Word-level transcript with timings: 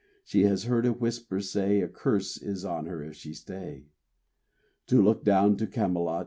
She 0.23 0.45
has 0.45 0.63
heard 0.63 0.87
a 0.87 0.93
whisper 0.93 1.39
say, 1.41 1.79
A 1.81 1.87
curse 1.87 2.35
is 2.41 2.65
on 2.65 2.87
her 2.87 3.03
if 3.03 3.13
she 3.15 3.35
stay 3.35 3.85
To 4.87 4.99
look 4.99 5.23
down 5.23 5.57
to 5.57 5.67
Camelot. 5.67 6.19